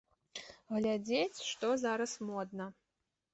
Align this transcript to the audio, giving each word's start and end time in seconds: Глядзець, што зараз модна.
Глядзець, 0.77 1.43
што 1.49 1.69
зараз 1.83 2.17
модна. 2.31 2.69